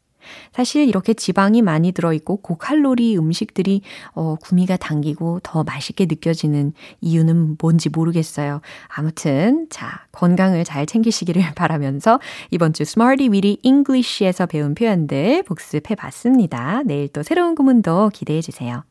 사실 0.52 0.88
이렇게 0.88 1.14
지방이 1.14 1.62
많이 1.62 1.92
들어있고 1.92 2.38
고칼로리 2.38 3.16
음식들이 3.16 3.82
어, 4.12 4.36
구미가 4.40 4.76
당기고 4.76 5.40
더 5.42 5.64
맛있게 5.64 6.06
느껴지는 6.06 6.72
이유는 7.00 7.56
뭔지 7.60 7.88
모르겠어요. 7.88 8.60
아무튼 8.88 9.66
자 9.70 10.06
건강을 10.12 10.64
잘 10.64 10.86
챙기시기를 10.86 11.42
바라면서 11.54 12.20
이번 12.50 12.72
주 12.72 12.82
Smarty 12.82 13.28
Weedy 13.28 13.58
English에서 13.62 14.46
배운 14.46 14.74
표현들 14.74 15.42
복습해 15.44 15.94
봤습니다. 15.94 16.82
내일 16.84 17.08
또 17.08 17.22
새로운 17.22 17.54
구문도 17.54 18.10
기대해 18.12 18.40
주세요. 18.40 18.84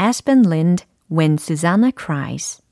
Aspen 0.00 0.44
Lind, 0.46 0.84
When 1.10 1.36
Susanna 1.40 1.92
Cries. 1.96 2.65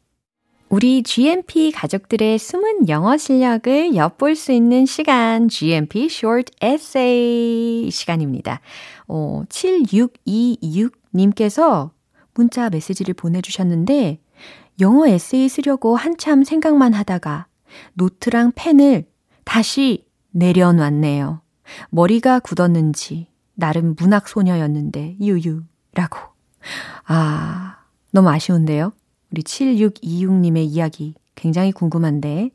우리 0.68 1.02
GMP 1.02 1.73
가족들의 1.73 2.38
숨은 2.38 2.88
영어 2.88 3.16
실력을 3.16 3.94
엿볼 3.94 4.35
수 4.35 4.52
있는 4.52 4.85
시간, 4.87 5.49
GMP 5.49 6.06
Short 6.06 6.52
Essay 6.62 7.90
시간입니다. 7.90 8.61
어, 9.06 9.44
7626님께서 9.49 11.90
문자 12.33 12.71
메시지를 12.71 13.12
보내주셨는데, 13.14 14.18
영어 14.80 15.06
에세이 15.06 15.49
쓰려고 15.49 15.94
한참 15.97 16.42
생각만 16.42 16.94
하다가 16.94 17.47
노트랑 17.92 18.52
펜을 18.56 19.06
다시 19.44 20.04
내려놨네요. 20.33 21.40
머리가 21.90 22.40
굳었는지, 22.40 23.28
나름 23.54 23.94
문학 23.97 24.26
소녀였는데, 24.28 25.18
유유라고. 25.21 26.18
아, 27.06 27.76
너무 28.11 28.30
아쉬운데요? 28.30 28.92
우리 29.35 29.43
7626님의 29.43 30.59
이야기 30.59 31.14
굉장히 31.35 31.73
궁금한데, 31.73 32.50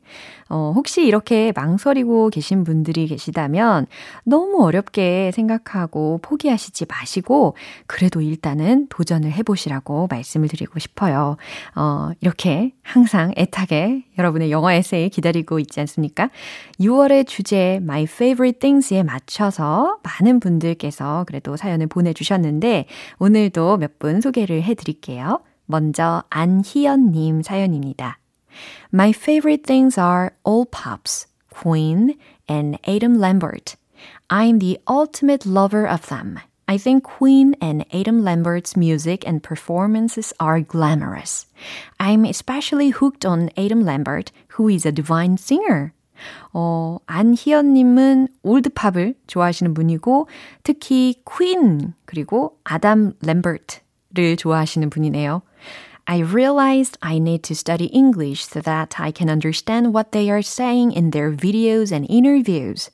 어, 0.48 0.72
혹시 0.74 1.04
이렇게 1.04 1.52
망설이고 1.54 2.30
계신 2.30 2.64
분들이 2.64 3.06
계시다면 3.06 3.86
너무 4.24 4.64
어렵게 4.64 5.32
생각하고 5.34 6.18
포기하시지 6.22 6.86
마시고, 6.88 7.54
그래도 7.86 8.22
일단은 8.22 8.86
도전을 8.88 9.30
해보시라고 9.32 10.08
말씀을 10.10 10.48
드리고 10.48 10.78
싶어요. 10.78 11.36
어, 11.76 12.10
이렇게 12.22 12.72
항상 12.82 13.32
애타게 13.36 14.06
여러분의 14.18 14.50
영어 14.50 14.72
에세이 14.72 15.10
기다리고 15.10 15.58
있지 15.58 15.78
않습니까? 15.80 16.30
6월의 16.80 17.26
주제, 17.26 17.78
My 17.82 18.04
Favorite 18.04 18.60
Things에 18.60 19.02
맞춰서 19.02 19.98
많은 20.02 20.40
분들께서 20.40 21.24
그래도 21.26 21.58
사연을 21.58 21.86
보내주셨는데, 21.86 22.86
오늘도 23.18 23.76
몇 23.76 23.90
분 23.98 24.22
소개를 24.22 24.62
해드릴게요. 24.62 25.40
먼저 25.69 26.23
안희연님 26.29 27.41
사연입니다. 27.41 28.19
My 28.93 29.09
favorite 29.09 29.63
things 29.63 29.99
are 29.99 30.31
all 30.45 30.65
pops, 30.65 31.27
Queen, 31.49 32.17
and 32.49 32.77
Adam 32.87 33.19
Lambert. 33.19 33.75
I'm 34.29 34.59
the 34.59 34.79
ultimate 34.87 35.45
lover 35.45 35.85
of 35.87 36.07
them. 36.07 36.39
I 36.67 36.77
think 36.77 37.03
Queen 37.03 37.55
and 37.61 37.85
Adam 37.93 38.23
Lambert's 38.23 38.75
music 38.75 39.23
and 39.27 39.43
performances 39.43 40.33
are 40.39 40.61
glamorous. 40.61 41.45
I'm 41.99 42.25
especially 42.25 42.89
hooked 42.89 43.25
on 43.25 43.51
Adam 43.55 43.85
Lambert, 43.85 44.31
who 44.57 44.69
is 44.69 44.85
a 44.85 44.91
divine 44.91 45.37
singer. 45.37 45.93
어, 46.53 46.97
안희연님은 47.05 48.29
올드팝을 48.41 49.15
좋아하시는 49.27 49.73
분이고, 49.73 50.27
특히 50.63 51.21
퀸, 51.25 51.93
그리고 52.05 52.57
아담 52.63 53.13
램버트 53.21 53.81
를 54.12 54.36
좋아하시는 54.36 54.90
분이네요. 54.90 55.42
I 56.06 56.22
realized 56.22 56.98
I 57.00 57.16
need 57.16 57.42
to 57.42 57.54
study 57.54 57.86
English 57.94 58.44
so 58.44 58.60
that 58.62 59.00
I 59.00 59.12
can 59.14 59.30
understand 59.30 59.94
what 59.94 60.10
they 60.10 60.28
are 60.28 60.42
saying 60.42 60.92
in 60.96 61.12
their 61.12 61.36
videos 61.36 61.94
and 61.94 62.12
interviews. 62.12 62.90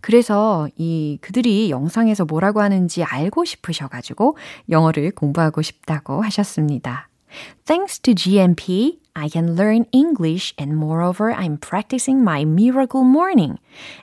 그래서 0.00 0.68
이 0.76 1.18
그들이 1.20 1.70
영상에서 1.70 2.24
뭐라고 2.24 2.60
하는지 2.60 3.04
알고 3.04 3.44
싶으셔가지고 3.44 4.36
영어를 4.68 5.12
공부하고 5.12 5.62
싶다고 5.62 6.22
하셨습니다. 6.22 7.08
Thanks 7.65 7.99
to 7.99 8.13
GMP, 8.13 8.97
I 9.15 9.29
can 9.29 9.55
learn 9.55 9.85
English 9.91 10.53
and 10.57 10.75
moreover, 10.75 11.31
I'm 11.31 11.57
practicing 11.57 12.23
my 12.23 12.45
miracle 12.45 13.03
morning. 13.03 13.59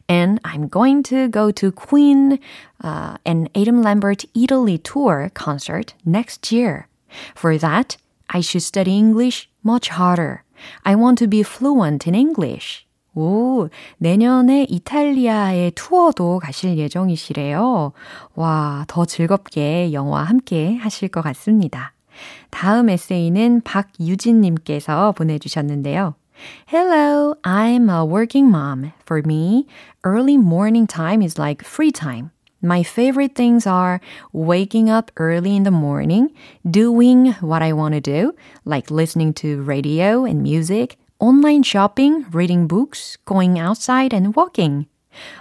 And 0.09 0.41
I'm 0.45 0.69
going 0.69 1.03
to 1.05 1.29
go 1.29 1.51
to 1.51 1.73
Queen 1.73 2.41
uh, 2.83 3.17
and 3.25 3.51
Adam 3.55 3.83
Lambert 3.83 4.25
Italy 4.35 4.79
tour 4.79 5.31
concert 5.35 5.95
next 6.05 6.53
year. 6.53 6.89
For 7.35 7.57
that, 7.59 7.97
I 8.31 8.41
should 8.41 8.63
study 8.63 8.97
English 8.97 9.49
much 9.63 9.89
harder. 9.89 10.45
I 10.85 10.95
want 10.95 11.19
to 11.19 11.27
be 11.27 11.43
fluent 11.43 12.07
in 12.07 12.15
English. 12.15 12.85
오, 13.15 13.69
내년에 13.99 14.67
이탈리아의 14.69 15.73
투어도 15.73 16.39
가실 16.39 16.79
예정이시래요. 16.79 17.93
와, 18.37 18.85
더 18.87 19.05
즐겁게 19.05 19.93
영어와 19.93 20.23
함께 20.23 20.77
하실 20.77 21.09
것 21.09 21.23
같습니다. 21.23 21.92
다음 22.51 22.91
에세이는 22.91 23.63
박유진님께서 23.63 25.13
보내주셨는데요. 25.13 26.15
Hello, 26.67 27.35
I'm 27.43 27.91
a 27.91 28.05
working 28.05 28.49
mom. 28.49 28.93
For 29.05 29.23
me, 29.25 29.67
early 30.05 30.37
morning 30.37 30.87
time 30.87 31.23
is 31.23 31.39
like 31.39 31.65
free 31.65 31.91
time. 31.91 32.31
My 32.61 32.83
favorite 32.83 33.35
things 33.35 33.67
are 33.67 34.01
waking 34.33 34.91
up 34.91 35.13
early 35.17 35.55
in 35.55 35.63
the 35.63 35.71
morning, 35.71 36.31
doing 36.69 37.33
what 37.41 37.63
I 37.63 37.73
want 37.73 37.95
to 37.95 38.01
do, 38.01 38.35
like 38.65 38.91
listening 38.91 39.33
to 39.35 39.63
radio 39.63 40.25
and 40.25 40.43
music, 40.43 40.97
online 41.21 41.63
shopping, 41.63 42.27
reading 42.33 42.67
books, 42.67 43.17
going 43.25 43.59
outside 43.59 44.13
and 44.13 44.35
walking. 44.35 44.87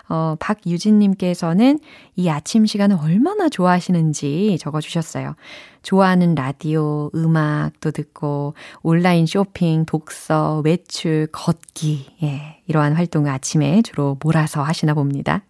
어, 0.08 0.36
박유진님께서는 0.38 1.78
이 2.16 2.28
아침 2.28 2.66
시간을 2.66 2.98
얼마나 3.00 3.48
좋아하시는지 3.48 4.58
적어주셨어요. 4.60 5.34
좋아하는 5.82 6.34
라디오, 6.34 7.10
음악도 7.14 7.90
듣고, 7.90 8.54
온라인 8.82 9.26
쇼핑, 9.26 9.84
독서, 9.84 10.62
외출, 10.64 11.28
걷기, 11.32 12.06
예, 12.22 12.60
이러한 12.66 12.94
활동을 12.94 13.30
아침에 13.30 13.82
주로 13.82 14.16
몰아서 14.22 14.62
하시나 14.62 14.94
봅니다. 14.94 15.42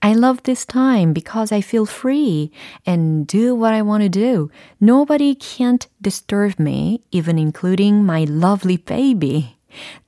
I 0.00 0.12
love 0.12 0.42
this 0.42 0.64
time 0.66 1.12
because 1.12 1.52
I 1.52 1.60
feel 1.60 1.84
free 1.84 2.50
and 2.86 3.26
do 3.26 3.54
what 3.54 3.74
I 3.74 3.82
want 3.82 4.02
to 4.02 4.08
do. 4.08 4.50
Nobody 4.80 5.34
can't 5.34 5.86
disturb 6.00 6.60
me, 6.60 7.02
even 7.10 7.38
including 7.38 8.04
my 8.04 8.24
lovely 8.24 8.76
baby. 8.76 9.56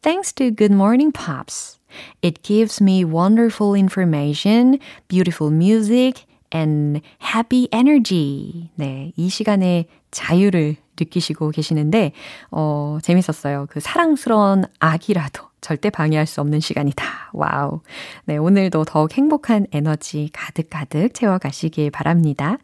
Thanks 0.03 0.33
to 0.35 0.51
Good 0.51 0.73
Morning 0.73 1.13
Pops. 1.13 1.80
It 2.23 2.43
gives 2.43 2.83
me 2.83 3.05
wonderful 3.05 3.75
information, 3.75 4.79
beautiful 5.09 5.53
music, 5.53 6.27
and 6.55 7.01
happy 7.23 7.69
energy. 7.73 8.71
네, 8.75 9.13
이 9.17 9.29
시간에 9.29 9.87
자유를 10.11 10.77
느끼시고 10.99 11.51
계시는데, 11.51 12.13
어, 12.51 12.99
재밌었어요. 13.03 13.67
그 13.71 13.81
사랑스러운 13.81 14.65
아기라도 14.79 15.51
절대 15.61 15.91
방해할 15.91 16.27
수 16.27 16.41
없는 16.41 16.61
시간이다. 16.61 17.31
와우. 17.33 17.81
네, 18.25 18.37
오늘도 18.37 18.85
더욱 18.85 19.17
행복한 19.17 19.67
에너지 19.73 20.31
가득가득 20.33 21.15
채워가시길 21.15 21.91
바랍니다. 21.91 22.59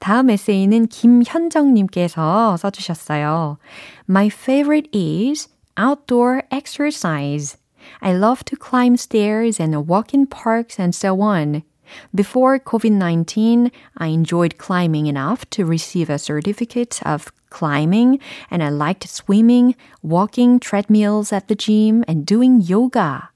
다음 0.00 0.30
에세이는 0.30 0.88
김현정님께서 0.88 2.56
써주셨어요. 2.56 3.58
My 4.08 4.26
favorite 4.26 4.90
is 4.92 5.48
outdoor 5.78 6.42
exercise. 6.50 7.61
I 8.01 8.13
love 8.13 8.43
to 8.45 8.55
climb 8.55 8.97
stairs 8.97 9.59
and 9.59 9.87
walk 9.87 10.13
in 10.13 10.27
parks 10.27 10.79
and 10.79 10.93
so 10.93 11.21
on. 11.21 11.63
Before 12.13 12.59
COVID 12.59 12.91
19, 12.91 13.71
I 13.97 14.07
enjoyed 14.07 14.57
climbing 14.57 15.07
enough 15.07 15.49
to 15.51 15.65
receive 15.65 16.09
a 16.09 16.19
certificate 16.19 16.99
of 17.05 17.31
climbing, 17.49 18.19
and 18.51 18.61
I 18.61 18.69
liked 18.69 19.07
swimming, 19.07 19.75
walking 20.03 20.59
treadmills 20.59 21.31
at 21.31 21.47
the 21.47 21.55
gym, 21.55 22.03
and 22.07 22.25
doing 22.25 22.61
yoga. 22.61 23.29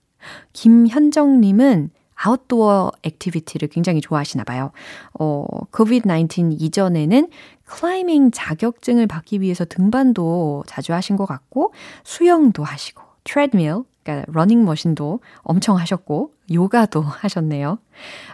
김현정님은 0.54 1.92
아웃도어 2.16 2.92
액티비티를 3.04 3.70
굉장히 3.70 4.00
좋아하시나 4.02 4.44
봐요. 4.44 4.72
어, 5.20 5.46
COVID-19 5.72 6.62
이전에는 6.62 7.30
클라이밍 7.66 8.32
자격증을 8.32 9.08
받기 9.08 9.42
위해서 9.42 9.66
등반도 9.66 10.64
자주 10.68 10.94
하신 10.94 11.16
것 11.16 11.26
같고, 11.26 11.74
수영도 12.04 12.64
하시고, 12.64 13.02
트레드밀, 13.24 13.84
그러니까 14.06 14.26
러닝머신도 14.32 15.20
엄청 15.44 15.78
하셨고 15.78 16.34
요가도 16.52 17.02
하셨네요. 17.02 17.78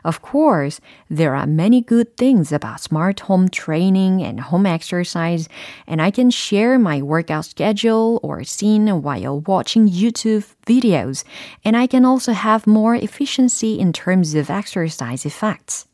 Of 0.04 0.22
course, 0.22 0.80
there 1.10 1.36
are 1.36 1.46
many 1.46 1.82
good 1.82 2.16
things 2.16 2.52
about 2.54 2.80
smart 2.82 3.22
home 3.30 3.50
training 3.50 4.24
and 4.24 4.40
home 4.40 4.66
exercise, 4.66 5.50
and 5.88 6.02
I 6.02 6.10
can 6.10 6.30
share 6.30 6.80
my 6.80 7.02
workout 7.02 7.46
schedule 7.46 8.20
or 8.24 8.44
scene 8.44 8.88
while 9.02 9.44
watching 9.46 9.88
YouTube 9.88 10.46
videos, 10.66 11.24
and 11.66 11.76
I 11.76 11.86
can 11.86 12.06
also 12.06 12.32
have 12.32 12.66
more 12.66 12.96
efficiency 12.96 13.78
in 13.78 13.92
terms 13.92 14.34
of 14.36 14.50
exercise 14.50 15.26
effects. 15.26 15.86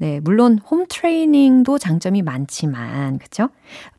네, 0.00 0.20
물론 0.20 0.58
홈 0.70 0.86
트레이닝도 0.88 1.78
장점이 1.78 2.22
많지만, 2.22 3.18
그쵸? 3.18 3.50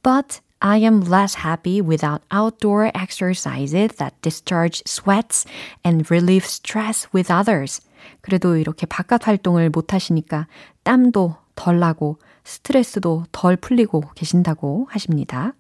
But 0.02 0.42
I 0.61 0.79
am 0.79 1.01
less 1.03 1.45
happy 1.45 1.81
without 1.81 2.23
outdoor 2.31 2.91
exercises 2.95 3.97
that 3.99 4.15
discharge 4.23 4.83
sweats 4.87 5.45
and 5.85 6.11
relieve 6.11 6.45
stress 6.47 7.07
with 7.13 7.31
others. 7.31 7.81
그래도 8.21 8.57
이렇게 8.57 8.87
바깥 8.87 9.27
활동을 9.27 9.71
못 9.71 9.93
하시니까 9.93 10.47
땀도 10.85 11.37
덜 11.55 11.79
나고 11.79 12.19
스트레스도 12.45 13.25
덜 13.33 13.57
풀리고 13.57 14.03
계신다고 14.15 14.89
하십니다. 14.91 15.53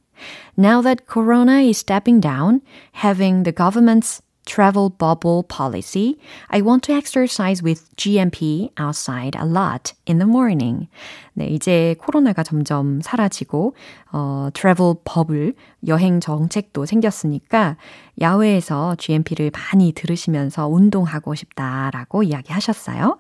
Now 0.56 0.80
that 0.82 1.04
Corona 1.06 1.61
is 1.61 1.78
stepping 1.78 2.20
down, 2.20 2.62
having 3.02 3.42
the 3.42 3.52
government's 3.52 4.22
travel 4.46 4.88
bubble 4.96 5.42
policy, 5.42 6.16
I 6.48 6.62
want 6.62 6.82
to 6.85 6.94
exercise 6.94 7.62
with 7.62 7.94
GMP 7.96 8.70
outside 8.78 9.37
a 9.37 9.44
lot 9.44 9.92
in 10.06 10.18
the 10.18 10.26
morning. 10.26 10.88
네, 11.35 11.48
이제 11.48 11.94
코로나가 11.98 12.42
점점 12.42 13.02
사라지고, 13.02 13.74
어, 14.12 14.48
travel 14.54 14.94
bubble, 15.04 15.52
여행 15.87 16.20
정책도 16.20 16.87
생겼으니까, 16.87 17.76
야외에서 18.20 18.94
GMP를 18.96 19.50
많이 19.52 19.92
들으시면서 19.92 20.66
운동하고 20.68 21.35
싶다라고 21.35 22.22
이야기하셨어요. 22.22 23.18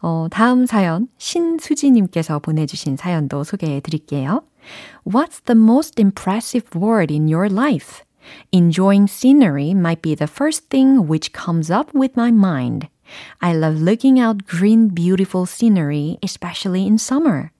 어, 0.00 0.26
다음 0.30 0.64
사연, 0.64 1.08
신수지님께서 1.18 2.38
보내주신 2.38 2.96
사연도 2.96 3.44
소개해 3.44 3.80
드릴게요. 3.80 4.42
What's 5.04 5.44
the 5.44 5.60
most 5.60 6.00
impressive 6.00 6.68
word 6.74 7.12
in 7.12 7.28
your 7.28 7.50
life? 7.52 8.02
Enjoying 8.52 9.06
scenery 9.06 9.74
might 9.74 10.02
be 10.02 10.14
the 10.14 10.26
first 10.26 10.68
thing 10.68 11.06
which 11.06 11.32
comes 11.32 11.70
up 11.70 11.92
with 11.94 12.16
my 12.16 12.30
mind. 12.30 12.88
I 13.40 13.52
love 13.54 13.80
looking 13.80 14.20
out 14.20 14.46
green, 14.46 14.88
beautiful 14.88 15.46
scenery, 15.46 16.18
especially 16.22 16.86
in 16.86 16.98
summer. 16.98 17.52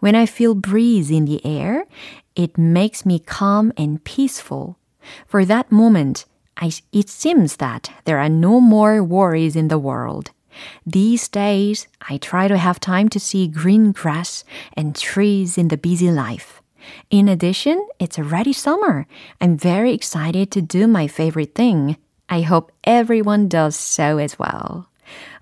When 0.00 0.14
I 0.14 0.26
feel 0.26 0.54
breeze 0.54 1.10
in 1.10 1.24
the 1.24 1.44
air, 1.44 1.86
it 2.34 2.58
makes 2.58 3.04
me 3.06 3.18
calm 3.18 3.72
and 3.76 4.02
peaceful. 4.04 4.78
For 5.26 5.44
that 5.44 5.72
moment, 5.72 6.24
I, 6.56 6.72
it 6.92 7.08
seems 7.08 7.56
that 7.56 7.90
there 8.04 8.18
are 8.18 8.28
no 8.28 8.60
more 8.60 9.02
worries 9.02 9.56
in 9.56 9.68
the 9.68 9.78
world. 9.78 10.30
These 10.84 11.28
days, 11.28 11.86
I 12.08 12.18
try 12.18 12.48
to 12.48 12.58
have 12.58 12.80
time 12.80 13.08
to 13.10 13.20
see 13.20 13.46
green 13.46 13.92
grass 13.92 14.44
and 14.74 14.96
trees 14.96 15.56
in 15.56 15.68
the 15.68 15.76
busy 15.76 16.10
life. 16.10 16.62
In 17.10 17.28
addition, 17.28 17.86
it's 17.98 18.18
already 18.18 18.52
summer. 18.52 19.06
I'm 19.40 19.56
very 19.56 19.92
excited 19.92 20.50
to 20.52 20.62
do 20.62 20.86
my 20.86 21.06
favorite 21.06 21.54
thing. 21.54 21.96
I 22.28 22.42
hope 22.42 22.72
everyone 22.84 23.48
does 23.48 23.76
so 23.76 24.18
as 24.18 24.38
well. 24.38 24.86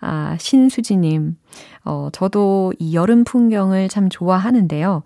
아, 0.01 0.37
신수지님, 0.39 1.37
어, 1.85 2.09
저도 2.13 2.73
이 2.79 2.95
여름 2.95 3.25
풍경을 3.25 3.89
참 3.89 4.09
좋아하는데요. 4.09 5.03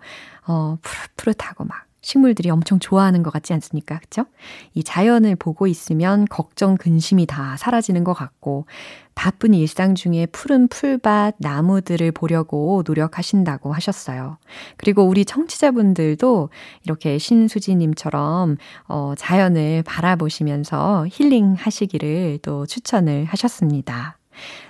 어, 0.47 0.77
푸릇푸릇하고 0.81 1.65
막 1.65 1.85
식물들이 2.01 2.49
엄청 2.49 2.79
좋아하는 2.79 3.21
것 3.23 3.31
같지 3.31 3.53
않습니까? 3.53 3.99
그쵸? 3.99 4.25
이 4.73 4.83
자연을 4.83 5.35
보고 5.35 5.67
있으면 5.67 6.25
걱정, 6.25 6.75
근심이 6.75 7.25
다 7.25 7.55
사라지는 7.57 8.03
것 8.03 8.13
같고, 8.13 8.65
바쁜 9.13 9.53
일상 9.53 9.93
중에 9.93 10.25
푸른 10.25 10.67
풀밭, 10.67 11.35
나무들을 11.37 12.11
보려고 12.11 12.81
노력하신다고 12.85 13.71
하셨어요. 13.73 14.37
그리고 14.77 15.03
우리 15.03 15.25
청취자분들도 15.25 16.49
이렇게 16.85 17.17
신수지님처럼, 17.19 18.57
어, 18.87 19.13
자연을 19.15 19.83
바라보시면서 19.83 21.05
힐링 21.11 21.53
하시기를 21.53 22.39
또 22.41 22.65
추천을 22.65 23.25
하셨습니다. 23.25 24.17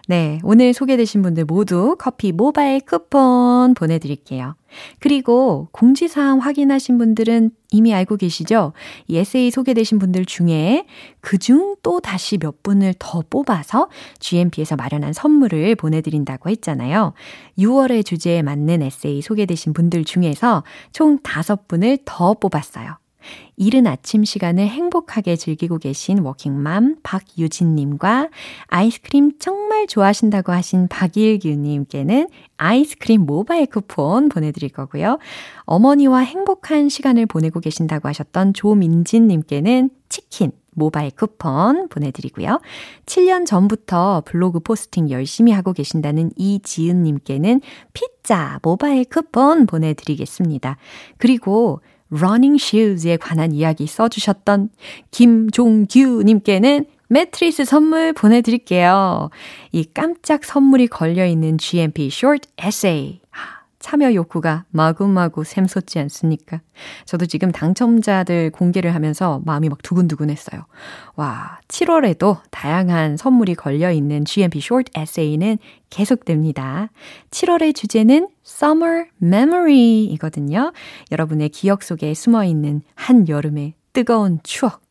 네, 0.07 0.39
오늘 0.43 0.73
소개되신 0.73 1.21
분들 1.21 1.45
모두 1.45 1.95
커피 1.97 2.31
모바일 2.31 2.81
쿠폰 2.81 3.73
보내드릴게요. 3.73 4.55
그리고 4.99 5.67
공지사항 5.71 6.39
확인하신 6.39 6.97
분들은 6.97 7.51
이미 7.71 7.93
알고 7.93 8.17
계시죠? 8.17 8.73
이 9.07 9.17
에세이 9.17 9.51
소개되신 9.51 9.99
분들 9.99 10.25
중에 10.25 10.86
그중 11.21 11.75
또 11.84 11.99
다시 11.99 12.38
몇 12.38 12.63
분을 12.63 12.93
더 12.99 13.23
뽑아서 13.29 13.89
GMP에서 14.19 14.75
마련한 14.75 15.13
선물을 15.13 15.75
보내드린다고 15.75 16.49
했잖아요. 16.49 17.13
6월의 17.57 18.05
주제에 18.05 18.41
맞는 18.41 18.81
에세이 18.81 19.21
소개되신 19.21 19.73
분들 19.73 20.05
중에서 20.05 20.63
총 20.91 21.19
5분을 21.19 22.01
더 22.05 22.34
뽑았어요. 22.34 23.00
이른 23.55 23.88
아침 23.88 24.23
시간을 24.23 24.67
행복하게 24.67 25.36
즐기고 25.36 25.77
계신 25.77 26.19
워킹맘 26.19 26.97
박유진님과 27.03 28.29
아이스크림 28.67 29.39
정말 29.39 29.88
좋아하신다고 29.88 30.51
하신 30.51 30.88
박일규님께는 30.88 32.29
아이스크림 32.57 33.25
모바일 33.25 33.65
쿠폰 33.65 34.29
보내드릴 34.29 34.69
거고요. 34.69 35.19
어머니와 35.65 36.19
행복한 36.19 36.89
시간을 36.89 37.25
보내고 37.25 37.60
계신다고 37.60 38.07
하셨던 38.07 38.53
조민진님께는 38.53 39.89
치킨 40.10 40.51
모바일 40.73 41.12
쿠폰 41.12 41.89
보내드리고요. 41.89 42.60
7년 43.05 43.45
전부터 43.45 44.23
블로그 44.25 44.60
포스팅 44.60 45.10
열심히 45.10 45.51
하고 45.51 45.73
계신다는 45.73 46.31
이지은님께는 46.36 47.62
피자 47.93 48.60
모바일 48.63 49.05
쿠폰 49.05 49.65
보내드리겠습니다. 49.65 50.77
그리고 51.17 51.81
러닝 52.12 52.58
슈즈에 52.58 53.17
관한 53.17 53.54
이야기 53.54 53.88
써주셨던 53.88 54.69
김종규님께는 55.12 56.86
매트리스 57.08 57.65
선물 57.65 58.13
보내드릴게요. 58.13 59.30
이 59.71 59.86
깜짝 59.93 60.45
선물이 60.45 60.88
걸려있는 60.88 61.58
GMP 61.58 62.08
Short 62.08 62.47
Essay. 62.63 63.20
참여 63.81 64.13
욕구가 64.13 64.65
마구마구 64.69 65.43
샘솟지 65.43 65.99
않습니까? 65.99 66.61
저도 67.05 67.25
지금 67.25 67.51
당첨자들 67.51 68.51
공개를 68.51 68.95
하면서 68.95 69.41
마음이 69.45 69.69
막 69.69 69.81
두근두근 69.81 70.29
했어요. 70.29 70.65
와, 71.15 71.59
7월에도 71.67 72.41
다양한 72.51 73.17
선물이 73.17 73.55
걸려있는 73.55 74.25
GMP 74.25 74.59
Short 74.59 74.91
Essay는 74.97 75.57
계속됩니다. 75.89 76.89
7월의 77.31 77.75
주제는 77.75 78.29
Summer 78.45 79.07
Memory 79.21 80.05
이거든요. 80.05 80.71
여러분의 81.11 81.49
기억 81.49 81.83
속에 81.83 82.13
숨어 82.13 82.45
있는 82.45 82.81
한 82.95 83.27
여름의 83.27 83.73
뜨거운 83.93 84.39
추억. 84.43 84.81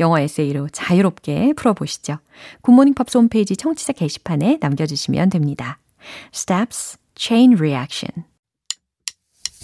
영어 0.00 0.18
에세이로 0.18 0.68
자유롭게 0.70 1.52
풀어보시죠. 1.54 2.18
굿모닝 2.62 2.94
팝스 2.94 3.18
홈페이지 3.18 3.54
청취자 3.56 3.92
게시판에 3.92 4.58
남겨주시면 4.60 5.28
됩니다. 5.28 5.78
Steps, 6.32 6.98
Chain 7.14 7.54
Reaction. 7.58 8.24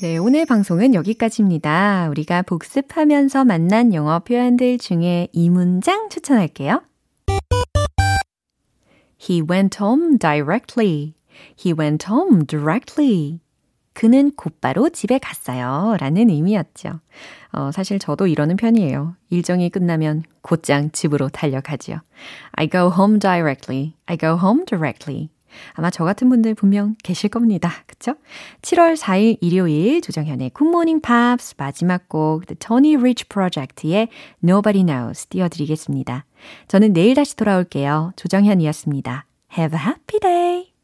네, 0.00 0.16
오늘 0.16 0.46
방송은 0.46 0.94
여기까지입니다. 0.94 2.06
우리가 2.10 2.42
복습하면서 2.42 3.44
만난 3.44 3.92
영어 3.92 4.20
표현들 4.20 4.78
중에 4.78 5.26
이 5.32 5.50
문장 5.50 6.08
추천할게요. 6.08 6.82
He 9.20 9.42
went 9.42 9.76
home 9.82 10.18
directly. 10.18 11.14
He 11.58 11.74
went 11.76 12.06
home 12.08 12.46
directly. 12.46 13.40
그는 13.92 14.30
곧바로 14.36 14.88
집에 14.88 15.18
갔어요. 15.18 15.96
라는 15.98 16.30
의미였죠. 16.30 17.00
어, 17.50 17.72
사실 17.72 17.98
저도 17.98 18.28
이러는 18.28 18.54
편이에요. 18.54 19.16
일정이 19.30 19.68
끝나면 19.68 20.22
곧장 20.42 20.92
집으로 20.92 21.28
달려가지요. 21.28 21.98
I 22.52 22.68
go 22.70 22.92
home 22.96 23.18
directly. 23.18 23.94
I 24.06 24.16
go 24.16 24.38
home 24.38 24.64
directly. 24.64 25.30
아마 25.72 25.90
저 25.90 26.04
같은 26.04 26.28
분들 26.28 26.54
분명 26.54 26.96
계실 27.02 27.30
겁니다. 27.30 27.70
그쵸? 27.86 28.14
7월 28.62 28.96
4일 28.96 29.38
일요일 29.40 30.00
조정현의 30.00 30.50
굿모닝 30.50 31.00
팝스 31.00 31.54
마지막 31.56 32.08
곡 32.08 32.46
The 32.46 32.56
Tony 32.58 32.96
Rich 32.96 33.28
Project의 33.28 34.08
Nobody 34.42 34.84
Knows 34.84 35.26
띄워드리겠습니다. 35.28 36.24
저는 36.68 36.92
내일 36.92 37.14
다시 37.14 37.36
돌아올게요. 37.36 38.12
조정현이었습니다. 38.16 39.26
Have 39.56 39.78
a 39.78 39.84
happy 39.84 40.20
day! 40.20 40.77